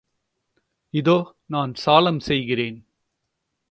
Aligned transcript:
இதோ 0.93 1.35
நான் 1.45 1.73
சலாம் 1.73 2.19
செய்கிறேன். 2.19 2.79